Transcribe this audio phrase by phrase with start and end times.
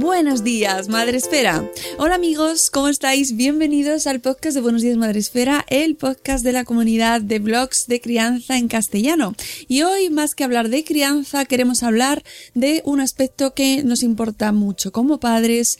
[0.00, 1.62] Buenos días, Madre Esfera.
[1.98, 3.36] Hola amigos, ¿cómo estáis?
[3.36, 7.86] Bienvenidos al podcast de Buenos días, Madre Esfera, el podcast de la comunidad de blogs
[7.86, 9.34] de crianza en castellano.
[9.68, 12.22] Y hoy, más que hablar de crianza, queremos hablar
[12.54, 15.78] de un aspecto que nos importa mucho como padres,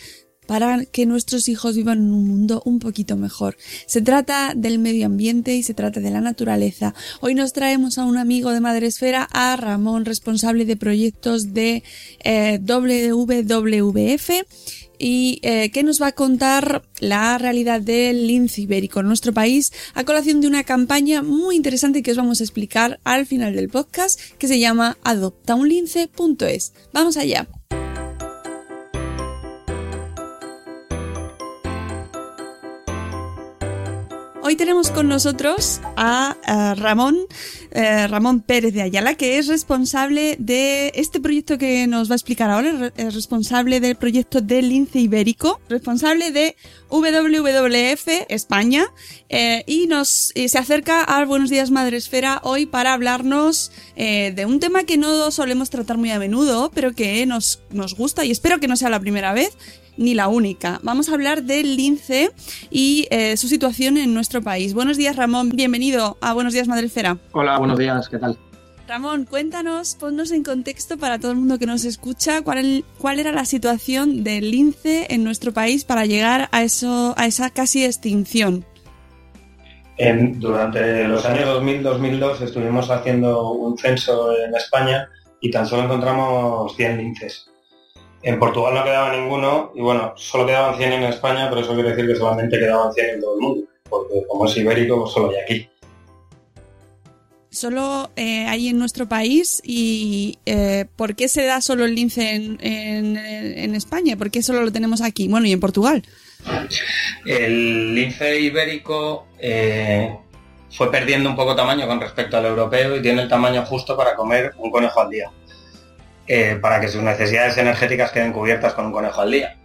[0.50, 3.56] para que nuestros hijos vivan en un mundo un poquito mejor.
[3.86, 6.92] Se trata del medio ambiente y se trata de la naturaleza.
[7.20, 11.84] Hoy nos traemos a un amigo de Madresfera, a Ramón, responsable de proyectos de
[12.24, 14.30] eh, WWF
[14.98, 19.72] y eh, que nos va a contar la realidad del lince ibérico en nuestro país
[19.94, 23.68] a colación de una campaña muy interesante que os vamos a explicar al final del
[23.68, 26.72] podcast que se llama adoptaunlince.es.
[26.92, 27.46] Vamos allá.
[34.50, 37.16] Hoy tenemos con nosotros a, Ramón,
[37.70, 42.16] eh, Ramón Pérez de Ayala, que es responsable de este proyecto que nos va a
[42.16, 46.56] explicar ahora, es responsable del proyecto del lince ibérico, responsable de
[46.89, 48.86] WWF España,
[49.28, 54.46] eh, y nos se acerca al Buenos Días Madre Esfera hoy para hablarnos eh, de
[54.46, 58.33] un tema que no solemos tratar muy a menudo, pero que nos, nos gusta y
[58.33, 59.56] espero que no sea la primera vez,
[60.00, 60.80] ni la única.
[60.83, 62.30] Vamos a hablar del lince
[62.70, 64.72] y eh, su situación en nuestro país.
[64.74, 65.50] Buenos días, Ramón.
[65.50, 67.18] Bienvenido a Buenos Días, Madre Esfera.
[67.33, 68.08] Hola, buenos días.
[68.08, 68.36] ¿Qué tal?
[68.89, 73.30] Ramón, cuéntanos, ponnos en contexto para todo el mundo que nos escucha cuál, cuál era
[73.30, 78.64] la situación del lince en nuestro país para llegar a, eso, a esa casi extinción.
[79.98, 85.08] En, durante los años 2000-2002 estuvimos haciendo un censo en España
[85.42, 87.49] y tan solo encontramos 100 linces.
[88.23, 91.91] En Portugal no quedaba ninguno y bueno, solo quedaban 100 en España, pero eso quiere
[91.91, 95.31] decir que solamente quedaban 100 en todo el mundo, porque como es ibérico, pues solo
[95.31, 95.69] hay aquí.
[97.51, 102.35] Solo eh, hay en nuestro país y eh, ¿por qué se da solo el lince
[102.35, 104.17] en, en, en, España?
[104.17, 105.27] ¿Por qué solo lo tenemos aquí?
[105.27, 106.05] Bueno, y en Portugal.
[107.27, 110.14] El lince ibérico eh,
[110.70, 114.14] fue perdiendo un poco tamaño con respecto al europeo y tiene el tamaño justo para
[114.14, 115.31] comer un conejo al día.
[116.27, 119.57] Eh, para que sus necesidades energéticas queden cubiertas con un conejo al día.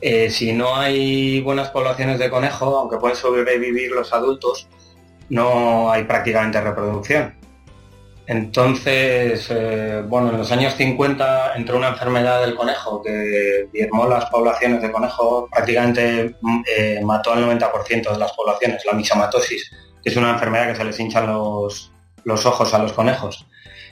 [0.00, 4.68] Eh, si no hay buenas poblaciones de conejo, aunque pueden sobrevivir los adultos,
[5.28, 7.34] no hay prácticamente reproducción.
[8.28, 14.26] Entonces, eh, bueno, en los años 50 entró una enfermedad del conejo que diezmó las
[14.26, 16.36] poblaciones de conejo, prácticamente
[16.76, 19.70] eh, mató al 90% de las poblaciones, la mixomatosis,
[20.02, 21.90] que es una enfermedad que se les hinchan los,
[22.24, 23.46] los ojos a los conejos.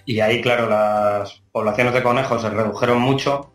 [0.07, 3.51] Y ahí, claro, las poblaciones de conejos se redujeron mucho,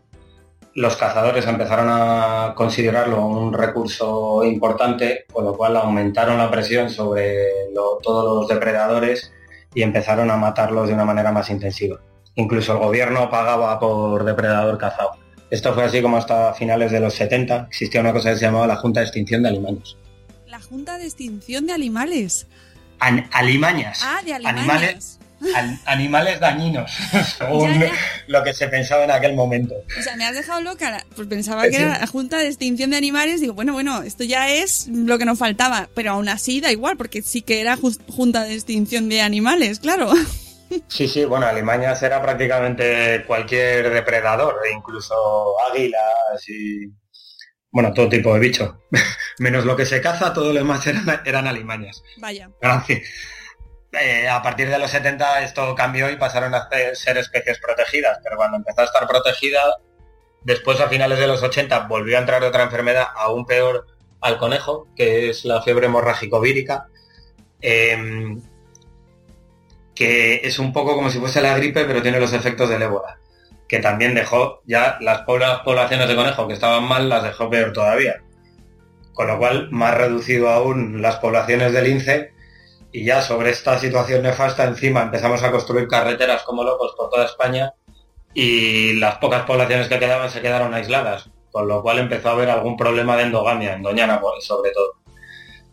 [0.74, 7.70] los cazadores empezaron a considerarlo un recurso importante, con lo cual aumentaron la presión sobre
[7.74, 9.32] lo, todos los depredadores
[9.74, 11.98] y empezaron a matarlos de una manera más intensiva.
[12.34, 15.12] Incluso el gobierno pagaba por depredador cazado.
[15.50, 18.66] Esto fue así como hasta finales de los 70 existía una cosa que se llamaba
[18.66, 19.96] la Junta de Extinción de Alimañas.
[20.46, 22.46] La Junta de Extinción de Animales.
[23.00, 24.00] An alimañas.
[24.02, 24.60] Ah, de alimañas.
[24.60, 25.21] Animales An
[25.86, 26.90] animales dañinos,
[27.38, 27.92] según ya, ya.
[28.26, 29.74] lo que se pensaba en aquel momento.
[29.98, 31.82] O sea, me has dejado loca, pues pensaba que sí.
[31.82, 35.24] era la Junta de Extinción de Animales, digo, bueno, bueno, esto ya es lo que
[35.24, 39.20] nos faltaba, pero aún así da igual, porque sí que era Junta de Extinción de
[39.22, 40.12] Animales, claro.
[40.88, 45.14] Sí, sí, bueno, Alimañas era prácticamente cualquier depredador, incluso
[45.70, 46.90] águilas y,
[47.70, 48.82] bueno, todo tipo de bicho.
[49.38, 52.02] Menos lo que se caza, todo lo demás eran, eran alimañas.
[52.18, 52.50] Vaya.
[52.60, 53.00] Gracias.
[53.92, 58.36] Eh, a partir de los 70 esto cambió y pasaron a ser especies protegidas, pero
[58.36, 59.60] cuando empezó a estar protegida,
[60.42, 63.86] después a finales de los 80 volvió a entrar otra enfermedad aún peor
[64.20, 66.86] al conejo, que es la fiebre hemorrágico vírica,
[67.60, 68.40] em,
[69.94, 73.18] que es un poco como si fuese la gripe, pero tiene los efectos del ébola,
[73.68, 78.22] que también dejó ya las poblaciones de conejo que estaban mal, las dejó peor todavía.
[79.12, 82.31] Con lo cual, más reducido aún las poblaciones del lince
[82.92, 87.24] y ya sobre esta situación nefasta encima empezamos a construir carreteras como locos por toda
[87.24, 87.72] España
[88.34, 92.50] y las pocas poblaciones que quedaban se quedaron aisladas, con lo cual empezó a haber
[92.50, 94.92] algún problema de endogamia, en Doñana sobre todo.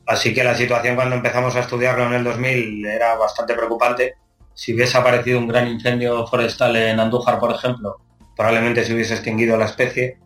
[0.05, 4.15] Así que la situación cuando empezamos a estudiarlo en el 2000 era bastante preocupante.
[4.53, 7.97] Si hubiese aparecido un gran incendio forestal en Andújar, por ejemplo,
[8.35, 10.17] probablemente se hubiese extinguido la especie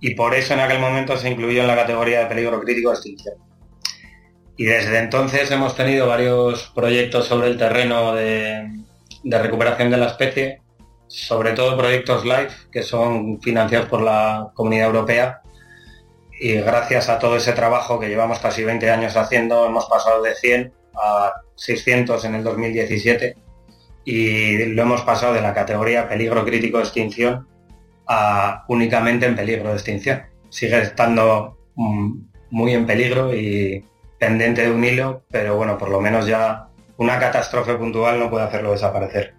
[0.00, 2.96] y por eso en aquel momento se incluyó en la categoría de peligro crítico de
[2.96, 3.34] extinción.
[4.56, 8.70] Y desde entonces hemos tenido varios proyectos sobre el terreno de,
[9.24, 10.62] recuperación de la especie,
[11.08, 15.42] sobre todo proyectos LIFE, que son financiados por la Comunidad Europea.
[16.40, 20.34] Y gracias a todo ese trabajo que llevamos casi 20 años haciendo, hemos pasado de
[20.34, 23.36] 100 a 600 en el 2017
[24.04, 27.48] y lo hemos pasado de la categoría peligro crítico de extinción
[28.06, 30.22] a únicamente en peligro de extinción.
[30.48, 32.18] Sigue estando mm,
[32.50, 33.84] muy en peligro y
[34.18, 38.46] pendiente de un hilo, pero bueno, por lo menos ya una catástrofe puntual no puede
[38.46, 39.34] hacerlo desaparecer.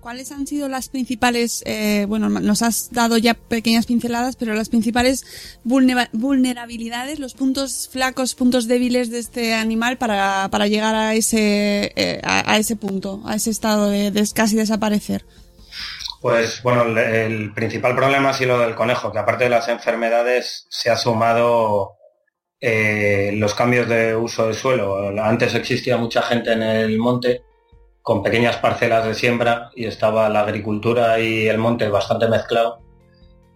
[0.00, 4.68] ¿Cuáles han sido las principales, eh, bueno, nos has dado ya pequeñas pinceladas, pero las
[4.68, 11.92] principales vulnerabilidades, los puntos flacos, puntos débiles de este animal para, para llegar a ese,
[11.96, 15.24] eh, a, ese punto, a ese estado de, de, casi desaparecer?
[16.20, 19.66] Pues bueno, el, el principal problema ha sido lo del conejo, que aparte de las
[19.66, 21.95] enfermedades se ha sumado
[22.60, 25.08] eh, los cambios de uso del suelo.
[25.22, 27.42] Antes existía mucha gente en el monte
[28.02, 32.86] con pequeñas parcelas de siembra y estaba la agricultura y el monte bastante mezclado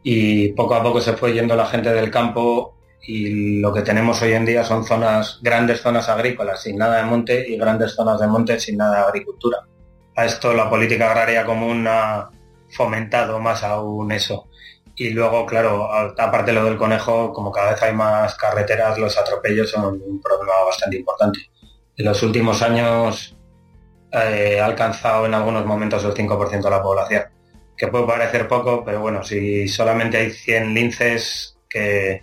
[0.02, 4.20] y poco a poco se fue yendo la gente del campo y lo que tenemos
[4.22, 8.20] hoy en día son zonas, grandes zonas agrícolas sin nada de monte y grandes zonas
[8.20, 9.58] de monte sin nada de agricultura.
[10.16, 12.30] A esto la política agraria común ha
[12.70, 14.48] fomentado más aún eso.
[15.00, 19.70] Y luego, claro, aparte lo del conejo, como cada vez hay más carreteras, los atropellos
[19.70, 21.40] son un problema bastante importante.
[21.96, 23.34] En los últimos años
[24.12, 27.22] eh, ha alcanzado en algunos momentos el 5% de la población,
[27.78, 32.22] que puede parecer poco, pero bueno, si solamente hay 100 linces que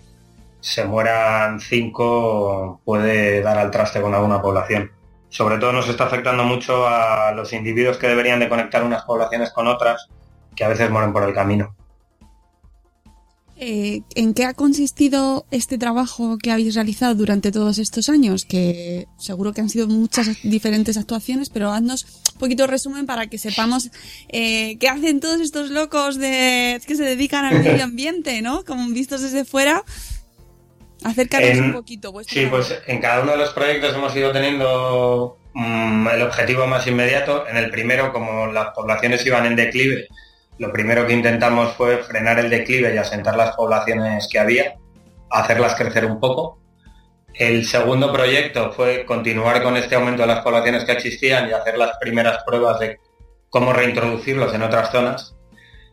[0.59, 4.91] se mueran 5 puede dar al traste con alguna población.
[5.29, 9.51] Sobre todo nos está afectando mucho a los individuos que deberían de conectar unas poblaciones
[9.51, 10.09] con otras,
[10.55, 11.75] que a veces mueren por el camino.
[13.59, 18.45] Eh, ¿En qué ha consistido este trabajo que habéis realizado durante todos estos años?
[18.45, 23.39] Que seguro que han sido muchas diferentes actuaciones, pero haznos un poquito resumen para que
[23.39, 23.89] sepamos
[24.29, 28.63] eh, qué hacen todos estos locos de que se dedican al medio ambiente, ¿no?
[28.63, 29.83] Como vistos desde fuera.
[31.03, 32.13] Acércanos un poquito.
[32.27, 36.85] Sí, pues en cada uno de los proyectos hemos ido teniendo mm, el objetivo más
[36.85, 37.47] inmediato.
[37.47, 40.07] En el primero, como las poblaciones iban en declive,
[40.59, 44.75] lo primero que intentamos fue frenar el declive y asentar las poblaciones que había,
[45.29, 46.59] hacerlas crecer un poco.
[47.33, 51.77] El segundo proyecto fue continuar con este aumento de las poblaciones que existían y hacer
[51.77, 52.99] las primeras pruebas de
[53.49, 55.35] cómo reintroducirlos en otras zonas.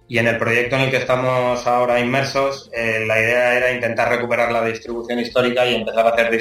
[0.08, 4.08] Y en el proyecto en el que estamos ahora inmersos, eh, la idea era intentar
[4.08, 6.40] recuperar la distribución histórica y empezar a hacer eh,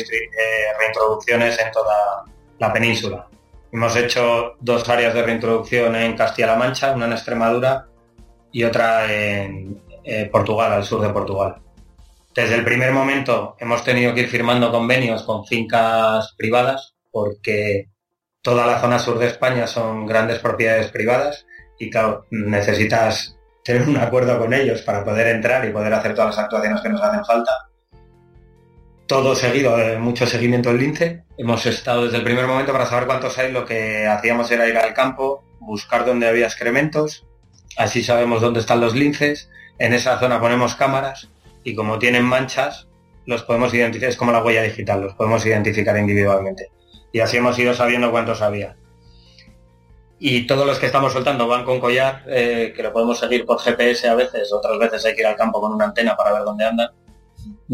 [0.80, 2.24] reintroducciones en toda
[2.60, 3.28] la península.
[3.72, 7.88] Hemos hecho dos áreas de reintroducción en Castilla-La Mancha, una en Extremadura
[8.54, 11.58] y otra en eh, Portugal, al sur de Portugal.
[12.34, 17.90] Desde el primer momento hemos tenido que ir firmando convenios con fincas privadas porque
[18.42, 21.46] toda la zona sur de España son grandes propiedades privadas
[21.78, 26.36] y claro, necesitas tener un acuerdo con ellos para poder entrar y poder hacer todas
[26.36, 27.52] las actuaciones que nos hacen falta.
[29.08, 31.24] Todo seguido, eh, mucho seguimiento del lince.
[31.38, 34.78] Hemos estado desde el primer momento para saber cuántos hay, lo que hacíamos era ir
[34.78, 37.28] al campo, buscar dónde había excrementos,
[37.78, 39.50] Así sabemos dónde están los linces.
[39.80, 41.30] En esa zona ponemos cámaras
[41.64, 42.88] y como tienen manchas,
[43.26, 46.70] los podemos identificar, es como la huella digital, los podemos identificar individualmente.
[47.12, 48.76] Y así hemos ido sabiendo cuántos había.
[50.20, 53.60] Y todos los que estamos soltando van con collar, eh, que lo podemos seguir por
[53.60, 56.44] GPS a veces, otras veces hay que ir al campo con una antena para ver
[56.44, 56.92] dónde andan.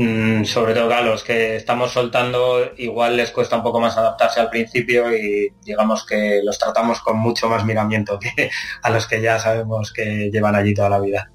[0.01, 4.39] Mm, sobre todo a los que estamos soltando igual les cuesta un poco más adaptarse
[4.39, 8.50] al principio y digamos que los tratamos con mucho más miramiento que
[8.82, 11.29] a los que ya sabemos que llevan allí toda la vida.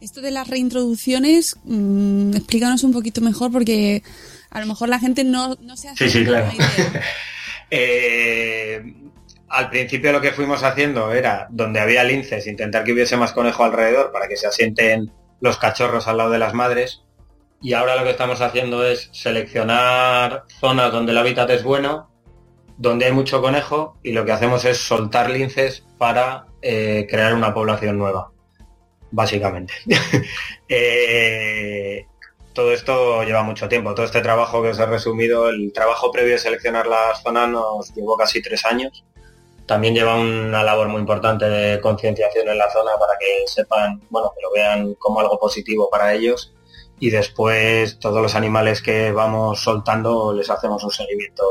[0.00, 4.02] Esto de las reintroducciones, mm, explícanos un poquito mejor porque
[4.48, 6.50] a lo mejor la gente no, se hace sí, sí, claro.
[7.70, 8.82] Eh,
[9.48, 13.64] al principio lo que fuimos haciendo era, donde había linces, intentar que hubiese más conejo
[13.64, 15.10] alrededor para que se asienten
[15.40, 17.03] los cachorros al lado de las madres.
[17.64, 22.10] Y ahora lo que estamos haciendo es seleccionar zonas donde el hábitat es bueno,
[22.76, 27.54] donde hay mucho conejo, y lo que hacemos es soltar linces para eh, crear una
[27.54, 28.30] población nueva,
[29.10, 29.72] básicamente.
[30.68, 32.06] Eh,
[32.52, 33.94] todo esto lleva mucho tiempo.
[33.94, 37.94] Todo este trabajo que os he resumido, el trabajo previo de seleccionar las zonas nos
[37.94, 39.04] llevó casi tres años.
[39.66, 44.32] También lleva una labor muy importante de concienciación en la zona para que sepan, bueno,
[44.34, 46.53] que lo vean como algo positivo para ellos.
[47.04, 51.44] Y después todos los animales que vamos soltando les hacemos un seguimiento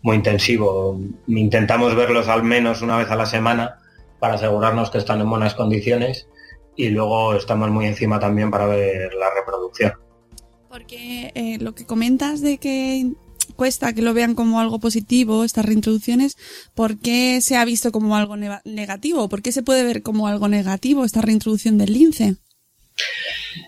[0.00, 0.98] muy intensivo.
[1.26, 3.76] Intentamos verlos al menos una vez a la semana
[4.20, 6.28] para asegurarnos que están en buenas condiciones
[6.76, 9.92] y luego estamos muy encima también para ver la reproducción.
[10.70, 13.12] Porque eh, lo que comentas de que
[13.54, 16.38] cuesta que lo vean como algo positivo, estas reintroducciones,
[16.74, 19.28] ¿por qué se ha visto como algo negativo?
[19.28, 22.36] ¿Por qué se puede ver como algo negativo esta reintroducción del lince?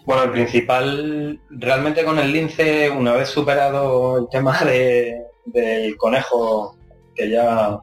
[0.05, 6.77] Bueno, el principal, realmente con el lince, una vez superado el tema de, del conejo,
[7.15, 7.79] que ya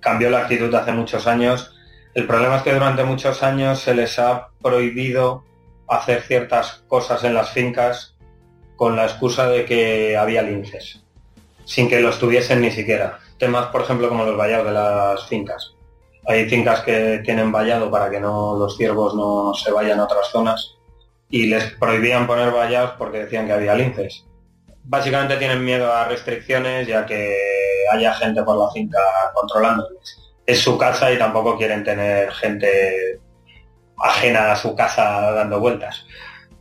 [0.00, 1.74] cambió la actitud hace muchos años,
[2.14, 5.44] el problema es que durante muchos años se les ha prohibido
[5.88, 8.16] hacer ciertas cosas en las fincas
[8.76, 11.02] con la excusa de que había linces,
[11.64, 13.18] sin que los tuviesen ni siquiera.
[13.38, 15.74] Temas, por ejemplo, como los vallados de las fincas.
[16.26, 20.28] Hay fincas que tienen vallado para que no los ciervos no se vayan a otras
[20.28, 20.75] zonas
[21.28, 24.24] y les prohibían poner vallados porque decían que había linces.
[24.84, 27.36] Básicamente tienen miedo a restricciones ya que
[27.92, 29.00] haya gente por la finca
[29.34, 33.20] controlándoles es su casa y tampoco quieren tener gente
[33.98, 36.06] ajena a su casa dando vueltas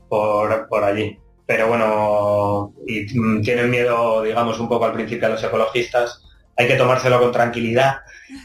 [0.09, 1.19] por, allí.
[1.45, 3.05] Pero bueno, y
[3.43, 6.23] tienen miedo, digamos, un poco al principio a los ecologistas.
[6.57, 7.97] Hay que tomárselo con tranquilidad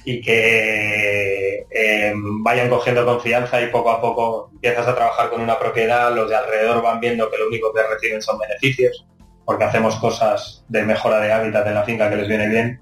[0.04, 1.29] y que
[1.70, 6.28] eh, vayan cogiendo confianza y poco a poco empiezas a trabajar con una propiedad, los
[6.28, 9.06] de alrededor van viendo que lo único que reciben son beneficios,
[9.44, 12.80] porque hacemos cosas de mejora de hábitat en la finca que les viene bien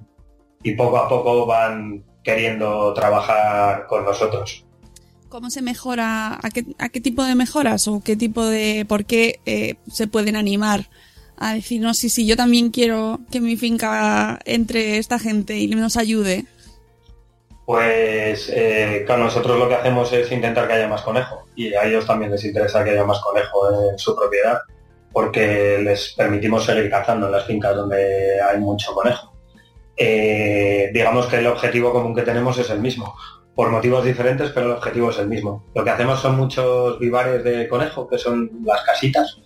[0.63, 4.65] y poco a poco van queriendo trabajar con nosotros.
[5.29, 6.39] ¿Cómo se mejora?
[6.43, 6.51] ¿A
[6.89, 8.87] qué, tipo de mejoras o qué tipo de...
[8.89, 10.89] por qué eh, se pueden animar
[11.37, 15.69] a decir, no, sí, sí, yo también quiero que mi finca entre esta gente y
[15.69, 16.47] nos ayude?
[17.69, 22.07] Pues eh, nosotros lo que hacemos es intentar que haya más conejo y a ellos
[22.07, 24.61] también les interesa que haya más conejo en su propiedad
[25.13, 29.35] porque les permitimos seguir cazando en las fincas donde hay mucho conejo.
[29.99, 33.15] Eh, digamos que el objetivo común que tenemos es el mismo,
[33.55, 35.67] por motivos diferentes, pero el objetivo es el mismo.
[35.75, 39.43] Lo que hacemos son muchos vivares de conejo, que son las casitas,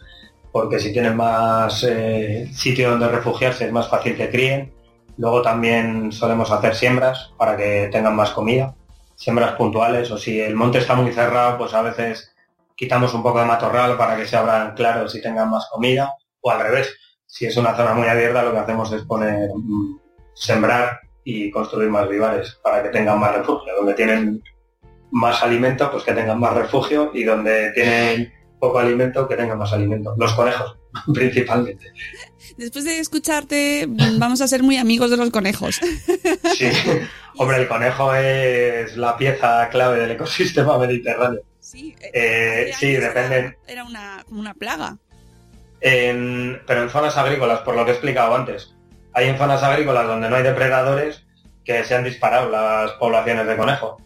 [0.53, 4.73] porque si tienen más eh, sitio donde refugiarse es más fácil que críen.
[5.19, 8.75] Luego también solemos hacer siembras para que tengan más comida,
[9.15, 12.35] siembras puntuales, o si el monte está muy cerrado, pues a veces
[12.75, 16.51] quitamos un poco de matorral para que se abran claros y tengan más comida, o
[16.51, 16.97] al revés.
[17.27, 19.99] Si es una zona muy abierta, lo que hacemos es poner mm,
[20.35, 23.75] sembrar y construir más vivares para que tengan más refugio.
[23.77, 24.43] Donde tienen
[25.13, 29.73] más alimento, pues que tengan más refugio y donde tienen poco alimento, que tengan más
[29.73, 30.15] alimento.
[30.19, 30.77] Los conejos,
[31.15, 31.93] principalmente.
[32.57, 35.81] Después de escucharte, vamos a ser muy amigos de los conejos.
[36.55, 36.71] Sí,
[37.37, 41.41] hombre, el conejo es la pieza clave del ecosistema mediterráneo.
[41.61, 43.57] Sí, eh, sí depende.
[43.67, 44.99] Era una, una plaga.
[45.81, 48.75] pero en zonas agrícolas, por lo que he explicado antes
[49.15, 51.25] hay en zonas agrícolas donde no hay depredadores
[51.65, 54.01] que se han disparado las poblaciones de conejo.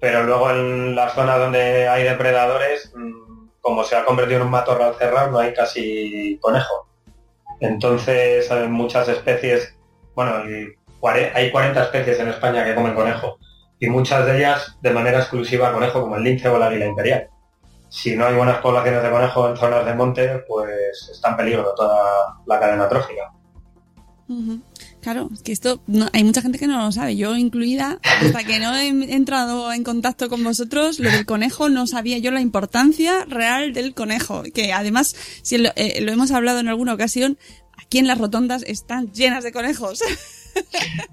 [0.00, 4.52] Pero luego en las zonas donde hay depredadores, mm, como se ha convertido en un
[4.52, 6.88] matorral cerrado, no hay casi conejo.
[7.60, 9.76] Entonces muchas especies,
[10.14, 10.32] bueno,
[11.34, 13.38] hay 40 especies en España que comen conejo
[13.78, 17.28] y muchas de ellas de manera exclusiva conejo, como el lince o la águila imperial.
[17.88, 21.74] Si no hay buenas poblaciones de conejo en zonas de monte, pues está en peligro
[21.74, 23.32] toda la cadena trófica.
[25.00, 28.58] Claro, es que esto hay mucha gente que no lo sabe, yo incluida, hasta que
[28.58, 33.24] no he entrado en contacto con vosotros, lo del conejo no sabía yo la importancia
[33.24, 37.38] real del conejo, que además, si lo, eh, lo hemos hablado en alguna ocasión,
[37.78, 40.02] aquí en las rotondas están llenas de conejos.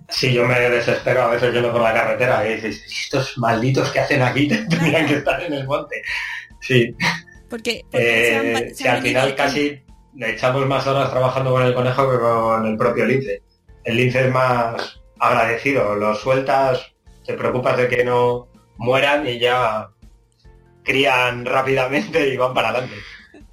[0.09, 3.99] Sí, yo me desespero a veces yendo por la carretera y dices, estos malditos que
[3.99, 6.01] hacen aquí tendrían que estar en el monte.
[6.59, 6.95] Sí.
[7.47, 9.79] Porque, eh, si al final casi
[10.15, 13.43] le echamos más horas trabajando con el conejo que con el propio lince.
[13.87, 16.91] El lince es más agradecido, lo sueltas,
[17.25, 19.91] te preocupas de que no mueran y ya
[20.83, 22.95] crían rápidamente y van para adelante.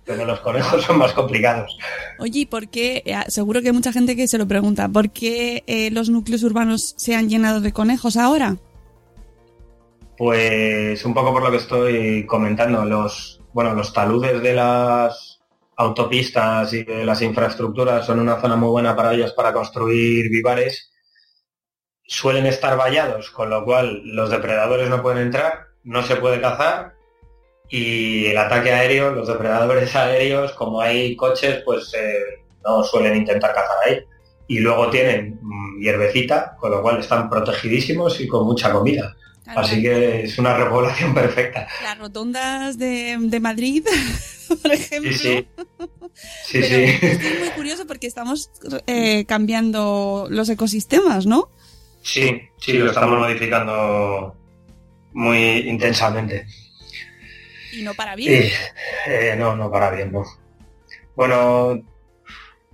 [0.05, 1.79] Pero los conejos son más complicados.
[2.19, 3.05] Oye, ¿por qué?
[3.07, 4.89] Eh, seguro que hay mucha gente que se lo pregunta.
[4.89, 8.57] ¿Por qué eh, los núcleos urbanos se han llenado de conejos ahora?
[10.19, 15.34] Pues un poco por lo que estoy comentando, los, bueno, los taludes de las
[15.77, 20.93] autopistas y las infraestructuras son una zona muy buena para ellos para construir vivares.
[22.07, 26.95] Suelen estar vallados, con lo cual los depredadores no pueden entrar, no se puede cazar
[27.69, 33.55] y el ataque aéreo, los depredadores aéreos, como hay coches, pues eh, no suelen intentar
[33.55, 33.99] cazar ahí.
[34.47, 39.17] Y luego tienen mm, hierbecita, con lo cual están protegidísimos y con mucha comida.
[39.47, 41.69] Así que es una repoblación perfecta.
[41.83, 43.85] Las rotondas de, de Madrid,
[44.63, 45.13] por ejemplo.
[45.13, 45.49] Sí, sí.
[46.47, 47.07] Sí, Pero sí.
[47.07, 48.49] Estoy muy curioso porque estamos
[48.87, 51.49] eh, cambiando los ecosistemas, ¿no?
[52.03, 54.37] Sí, sí, lo estamos modificando
[55.13, 56.47] muy intensamente.
[57.73, 58.45] Y no para bien.
[58.45, 60.25] Y, eh, no, no para bien, no.
[61.17, 61.83] Bueno,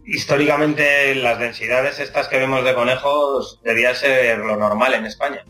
[0.05, 5.45] históricamente las densidades estas que vemos de conejos debía ser lo normal en España.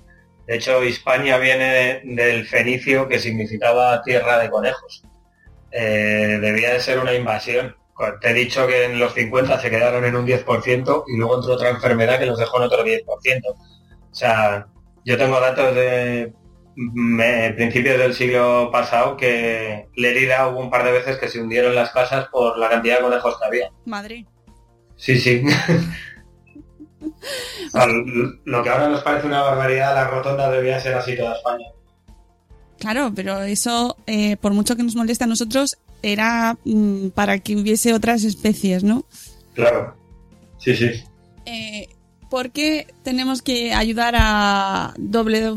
[0.50, 5.04] De hecho, Hispania viene del fenicio que significaba tierra de conejos.
[5.70, 7.76] Eh, debía de ser una invasión.
[8.20, 11.52] Te he dicho que en los 50 se quedaron en un 10% y luego entró
[11.54, 13.04] otra enfermedad que los dejó en otro 10%.
[13.46, 14.66] O sea,
[15.04, 16.32] yo tengo datos de
[16.74, 21.76] me- principios del siglo pasado que Lerida hubo un par de veces que se hundieron
[21.76, 23.70] las casas por la cantidad de conejos que había.
[23.86, 24.26] Madre.
[24.96, 25.44] Sí, sí.
[28.44, 31.66] Lo que ahora nos parece una barbaridad, la rotonda debía ser así toda España.
[32.78, 37.56] Claro, pero eso, eh, por mucho que nos moleste a nosotros, era mm, para que
[37.56, 39.04] hubiese otras especies, ¿no?
[39.54, 39.94] Claro.
[40.58, 40.90] Sí, sí.
[41.46, 41.88] Eh,
[42.30, 45.52] ¿Por qué tenemos que ayudar a WWF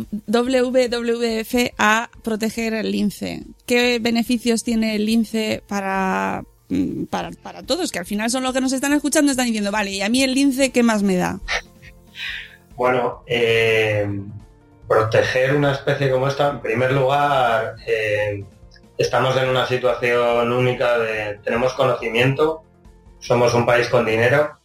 [1.78, 3.44] a proteger el lince?
[3.68, 6.46] ¿Qué beneficios tiene el lince para,
[7.10, 7.92] para, para todos?
[7.92, 10.24] Que al final son los que nos están escuchando están diciendo, vale, ¿y a mí
[10.24, 11.40] el lince qué más me da?
[12.76, 14.08] Bueno, eh,
[14.88, 18.44] proteger una especie como esta, en primer lugar, eh,
[18.98, 22.64] estamos en una situación única de tenemos conocimiento,
[23.20, 24.58] somos un país con dinero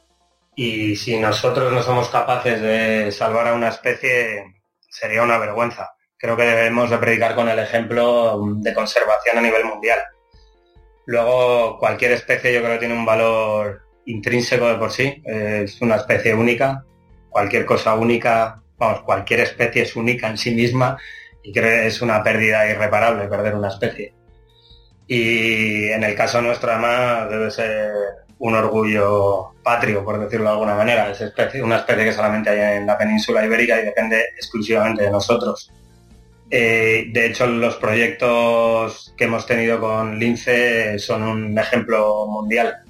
[0.55, 4.55] y si nosotros no somos capaces de salvar a una especie
[4.89, 5.93] sería una vergüenza.
[6.17, 10.01] Creo que debemos de predicar con el ejemplo de conservación a nivel mundial.
[11.09, 15.97] Luego, cualquier especie yo creo que tiene un valor intrínseco de por sí, es una
[15.97, 16.85] especie única,
[17.31, 20.99] cualquier cosa única, vamos, cualquier especie es única en sí misma
[21.43, 24.13] y creo que es una pérdida irreparable perder una especie.
[25.07, 27.91] Y en el caso nuestro además debe ser
[28.41, 31.11] un orgullo patrio, por decirlo de alguna manera.
[31.11, 35.11] Es especie- una especie que solamente hay en la península ibérica y depende exclusivamente de
[35.11, 35.73] nosotros.
[36.51, 42.85] Eh, de hecho, los proyectos que hemos tenido con Lince son un ejemplo mundial.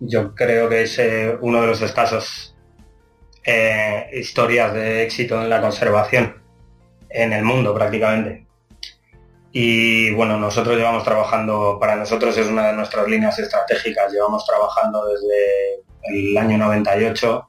[0.00, 2.56] Yo creo que es eh, uno de los escasos
[3.44, 6.42] eh, historias de éxito en la conservación
[7.10, 8.46] en el mundo prácticamente.
[9.52, 15.06] Y bueno, nosotros llevamos trabajando, para nosotros es una de nuestras líneas estratégicas, llevamos trabajando
[15.06, 17.48] desde el año 98,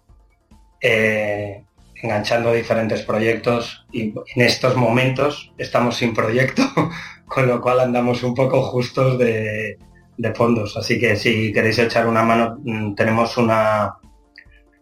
[0.81, 1.62] eh,
[2.03, 6.61] enganchando diferentes proyectos y en estos momentos estamos sin proyecto,
[7.25, 9.79] con lo cual andamos un poco justos de,
[10.17, 10.75] de fondos.
[10.75, 13.95] Así que si queréis echar una mano, mm, tenemos una,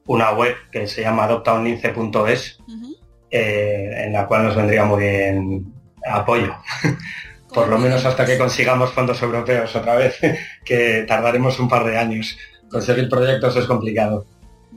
[0.07, 2.57] una web que se llama adoptaunlince.es,
[3.29, 6.55] eh, en la cual nos vendría muy bien apoyo.
[7.53, 10.17] Por lo menos hasta que consigamos fondos europeos otra vez,
[10.65, 12.35] que tardaremos un par de años.
[12.67, 14.25] Conseguir proyectos es complicado.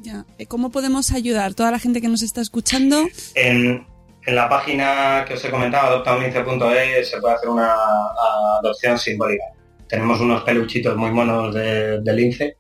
[0.05, 0.27] Ya.
[0.39, 1.55] Eh, ¿Cómo podemos ayudar?
[1.55, 3.87] Toda la gente que nos está escuchando, En,
[4.27, 7.75] en la página que os he comentado, adoptaunlince.es, se puede hacer una
[8.61, 9.45] adopción simbólica.
[9.89, 12.57] Tenemos unos peluchitos muy monos de, de lince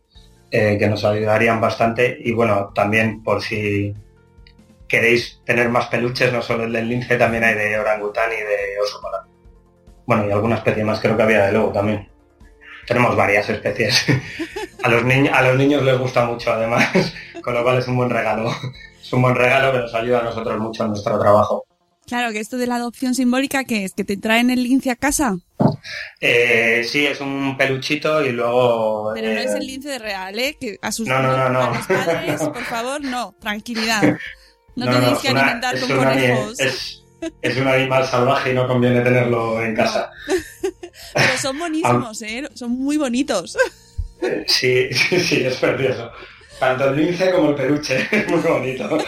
[0.50, 3.94] eh, que nos ayudarían bastante y bueno, también por si
[4.88, 8.80] queréis tener más peluches, no solo el del lince, también hay de orangután y de
[8.82, 9.22] oso polar.
[10.06, 12.08] Bueno, y alguna especie más, creo que había de lobo también.
[12.86, 14.06] Tenemos varias especies.
[14.84, 16.86] A los, niños a los niños les gusta mucho además,
[17.42, 18.50] con lo cual es un buen regalo.
[19.02, 21.64] Es un buen regalo que nos ayuda a nosotros mucho en nuestro trabajo.
[22.06, 23.94] claro que esto de la adopción simbólica, que es?
[23.94, 25.36] ¿Que te traen el lince a casa?
[26.20, 29.12] Eh, sí, es un peluchito y luego...
[29.14, 30.56] Pero no eh, es el lince de real, ¿eh?
[30.60, 31.62] Que a sus No, no, no, no.
[31.62, 34.02] a los padres, por favor, no, tranquilidad.
[34.76, 36.58] No, tenéis que una- alimentar con una- conejos.
[36.58, 37.04] Es,
[37.42, 40.10] es un animal salvaje y no conviene tenerlo en casa.
[41.14, 42.42] Pero son buenísimos, ¿eh?
[42.54, 43.56] Son muy bonitos.
[44.46, 46.10] Sí, sí, sí, es precioso.
[46.58, 48.98] Tanto el lince como el peluche, es muy bonito.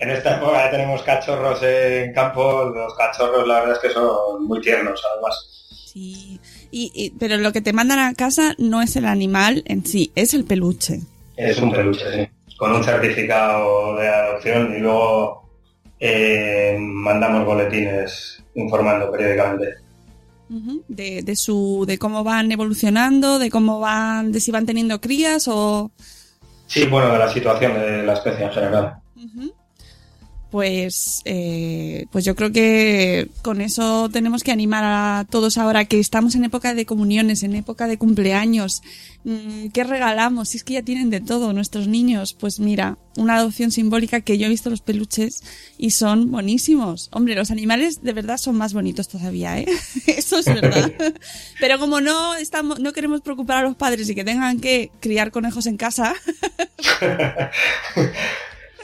[0.00, 4.44] En esta época ya tenemos cachorros en campo, los cachorros la verdad es que son
[4.46, 5.48] muy tiernos además.
[5.86, 6.40] Sí.
[6.70, 10.10] Y, y- pero lo que te mandan a casa no es el animal en sí,
[10.16, 11.00] es el peluche.
[11.36, 12.56] Es un peluche, sí.
[12.56, 15.48] Con un certificado de adopción y luego
[16.00, 19.76] eh, mandamos boletines informando periódicamente.
[20.88, 25.48] De, de, su de cómo van evolucionando, de cómo van, de si van teniendo crías
[25.48, 25.90] o
[26.66, 28.96] sí, bueno, de la situación de la especie en general
[30.52, 35.98] pues, eh, pues yo creo que con eso tenemos que animar a todos ahora que
[35.98, 38.82] estamos en época de comuniones, en época de cumpleaños.
[39.24, 40.50] Mm, ¿Qué regalamos?
[40.50, 42.34] Si es que ya tienen de todo nuestros niños.
[42.38, 45.42] Pues mira, una adopción simbólica que yo he visto los peluches
[45.78, 47.08] y son buenísimos.
[47.12, 49.66] Hombre, los animales de verdad son más bonitos todavía, ¿eh?
[50.06, 50.92] Eso es verdad.
[51.60, 55.30] Pero como no estamos, no queremos preocupar a los padres y que tengan que criar
[55.30, 56.14] conejos en casa.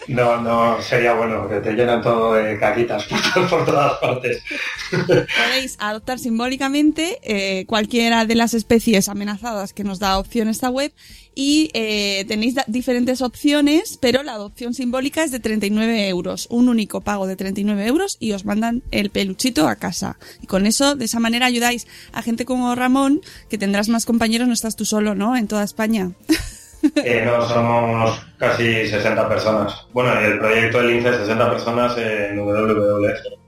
[0.09, 3.05] No, no, sería bueno, que te llenan todo de caquitas
[3.51, 4.43] por, todas partes.
[4.91, 10.93] Podéis adoptar simbólicamente eh, cualquiera de las especies amenazadas que nos da opción esta web
[11.35, 17.03] y eh, tenéis diferentes opciones, pero la adopción simbólica es de 39 euros, un único
[17.03, 20.19] pago de 39 euros y os mandan el peluchito a casa.
[20.43, 24.49] Y con eso, de esa manera ayudáis a gente como Ramón, que tendrás más compañeros,
[24.49, 25.37] no estás tú solo, ¿no?
[25.37, 26.13] En toda España.
[26.95, 29.87] Eh, no, somos casi 60 personas.
[29.93, 33.39] Bueno, el proyecto del INCE 60 personas en WWF.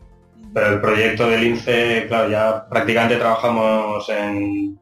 [0.53, 4.79] Pero el proyecto del INCE, claro, ya prácticamente trabajamos en,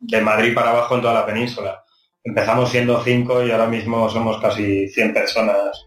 [0.00, 1.84] de Madrid para abajo en toda la península.
[2.24, 5.86] Empezamos siendo 5 y ahora mismo somos casi 100 personas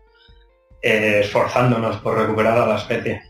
[0.82, 3.22] eh, esforzándonos por recuperar a la especie.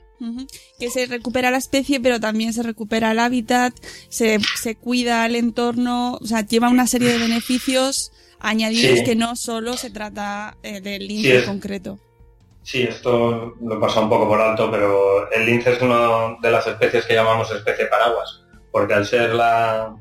[0.80, 3.74] Que se recupera la especie, pero también se recupera el hábitat,
[4.10, 8.12] se, se cuida el entorno, o sea, lleva una serie de beneficios
[8.46, 12.00] añadidos que no solo se trata eh, del lince en concreto.
[12.62, 16.66] Sí, esto lo pasa un poco por alto, pero el lince es una de las
[16.66, 19.96] especies que llamamos especie paraguas, porque al ser la,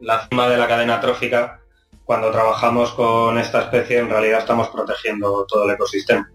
[0.00, 1.60] la cima de la cadena trófica,
[2.04, 6.30] cuando trabajamos con esta especie en realidad estamos protegiendo todo el ecosistema.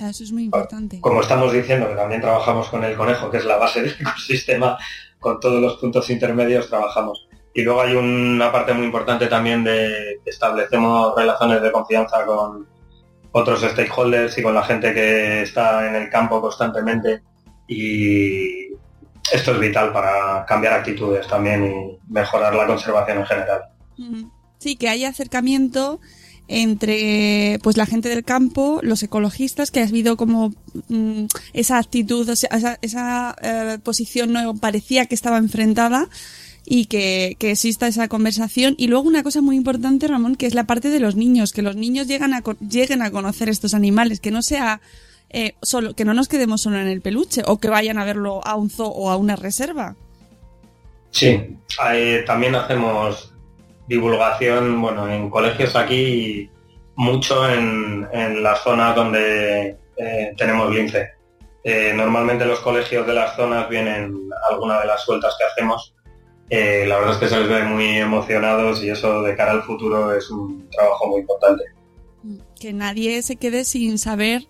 [0.00, 1.00] Ah, eso es muy importante.
[1.00, 4.76] Como estamos diciendo que también trabajamos con el conejo, que es la base del ecosistema,
[5.20, 7.28] con todos los puntos intermedios trabajamos.
[7.54, 12.66] Y luego hay una parte muy importante también de que establecemos relaciones de confianza con
[13.30, 17.22] otros stakeholders y con la gente que está en el campo constantemente.
[17.68, 18.72] Y
[19.32, 23.62] esto es vital para cambiar actitudes también y mejorar la conservación en general.
[24.58, 26.00] Sí, que haya acercamiento
[26.48, 30.52] entre pues la gente del campo, los ecologistas, que ha habido como
[30.88, 36.08] mm, esa actitud, esa, esa eh, posición no parecía que estaba enfrentada
[36.64, 38.74] y que, que, exista esa conversación.
[38.78, 41.62] Y luego una cosa muy importante, Ramón, que es la parte de los niños, que
[41.62, 44.80] los niños llegan a, lleguen a conocer estos animales, que no sea
[45.30, 48.40] eh, solo, que no nos quedemos solo en el peluche o que vayan a verlo
[48.46, 49.96] a un zoo o a una reserva.
[51.10, 51.56] Sí,
[52.26, 53.32] también hacemos
[53.86, 56.50] divulgación, bueno, en colegios aquí
[56.96, 61.10] mucho en, en las zonas donde eh, tenemos lince.
[61.62, 65.93] Eh, normalmente los colegios de las zonas vienen alguna de las sueltas que hacemos
[66.50, 69.62] eh, la verdad es que se les ve muy emocionados y eso de cara al
[69.62, 71.64] futuro es un trabajo muy importante.
[72.58, 74.46] Que nadie se quede sin saber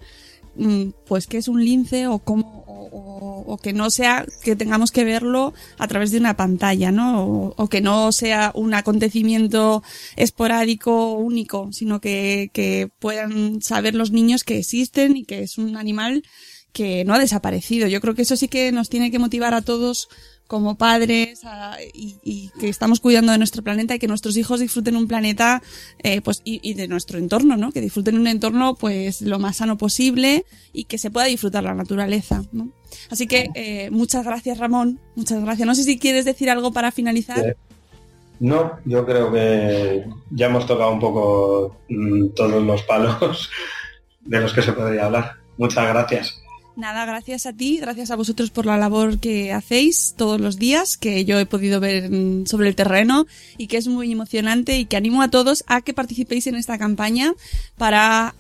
[0.56, 5.04] mm, pues qué es un lince o cómo o, que no sea que tengamos que
[5.04, 7.52] verlo a través de una pantalla, ¿no?
[7.56, 9.82] O, que no sea un acontecimiento
[10.16, 15.58] esporádico o único, sino que, que puedan saber los niños que existen y que es
[15.58, 16.22] un animal
[16.72, 17.86] que no ha desaparecido.
[17.88, 20.08] Yo creo que eso sí que nos tiene que motivar a todos
[20.46, 21.40] como padres
[21.94, 25.62] y, que estamos cuidando de nuestro planeta y que nuestros hijos disfruten un planeta
[26.02, 27.72] eh, pues y, de nuestro entorno, ¿no?
[27.72, 31.74] Que disfruten un entorno pues lo más sano posible y que se pueda disfrutar la
[31.74, 32.68] naturaleza, ¿no?
[33.10, 35.66] Así que eh, muchas gracias Ramón, muchas gracias.
[35.66, 37.38] No sé si quieres decir algo para finalizar.
[37.38, 37.56] Eh,
[38.40, 43.50] no, yo creo que ya hemos tocado un poco mm, todos los palos
[44.20, 45.36] de los que se podría hablar.
[45.56, 46.43] Muchas gracias.
[46.76, 50.96] Nada, gracias a ti, gracias a vosotros por la labor que hacéis todos los días,
[50.96, 52.10] que yo he podido ver
[52.46, 55.94] sobre el terreno y que es muy emocionante y que animo a todos a que
[55.94, 57.32] participéis en esta campaña
[57.78, 58.34] para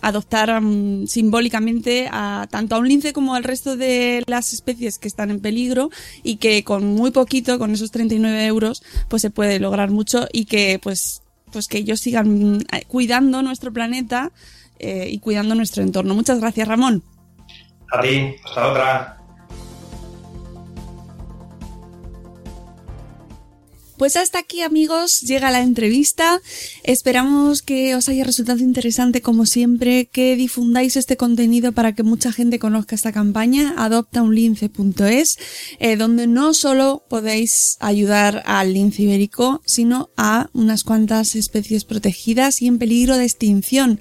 [0.00, 0.62] adoptar
[1.06, 5.40] simbólicamente a tanto a un lince como al resto de las especies que están en
[5.40, 5.90] peligro
[6.22, 10.46] y que con muy poquito, con esos 39 euros, pues se puede lograr mucho y
[10.46, 11.20] que pues
[11.52, 14.32] pues que ellos sigan eh, cuidando nuestro planeta
[14.78, 16.14] eh, y cuidando nuestro entorno.
[16.14, 17.02] Muchas gracias, Ramón.
[17.92, 19.16] A ti, hasta otra.
[23.96, 26.42] Pues hasta aquí amigos llega la entrevista.
[26.82, 32.30] Esperamos que os haya resultado interesante como siempre, que difundáis este contenido para que mucha
[32.30, 35.38] gente conozca esta campaña, adoptaunlince.es,
[35.78, 42.60] eh, donde no solo podéis ayudar al lince ibérico, sino a unas cuantas especies protegidas
[42.60, 43.98] y en peligro de extinción.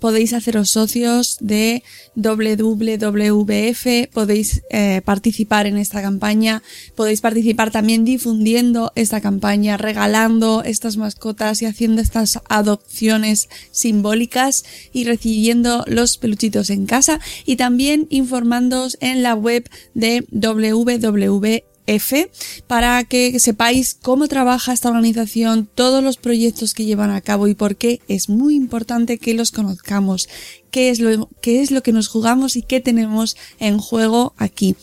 [0.00, 1.82] Podéis haceros socios de
[2.14, 6.62] WWF, podéis eh, participar en esta campaña,
[6.94, 15.04] podéis participar también difundiendo esta campaña, regalando estas mascotas y haciendo estas adopciones simbólicas y
[15.04, 22.30] recibiendo los peluchitos en casa y también informándoos en la web de WWF F
[22.66, 27.54] para que sepáis cómo trabaja esta organización, todos los proyectos que llevan a cabo y
[27.54, 30.28] por qué es muy importante que los conozcamos,
[30.70, 34.74] qué es lo, es lo que nos jugamos y qué tenemos en juego aquí.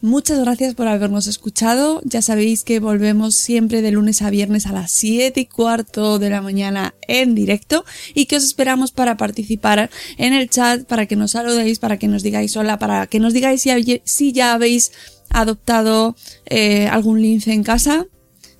[0.00, 2.00] Muchas gracias por habernos escuchado.
[2.04, 6.30] Ya sabéis que volvemos siempre de lunes a viernes a las 7 y cuarto de
[6.30, 11.16] la mañana en directo y que os esperamos para participar en el chat, para que
[11.16, 14.92] nos saludéis, para que nos digáis hola, para que nos digáis si, si ya habéis
[15.30, 18.06] adoptado eh, algún lince en casa,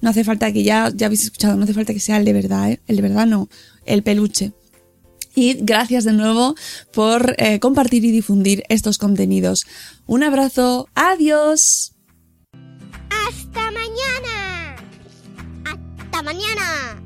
[0.00, 2.32] no hace falta que ya, ya habéis escuchado, no hace falta que sea el de
[2.32, 2.80] verdad, ¿eh?
[2.86, 3.48] el de verdad no,
[3.84, 4.52] el peluche.
[5.34, 6.54] Y gracias de nuevo
[6.94, 9.66] por eh, compartir y difundir estos contenidos.
[10.06, 11.92] Un abrazo, adiós.
[13.10, 14.76] Hasta mañana.
[15.64, 17.05] Hasta mañana.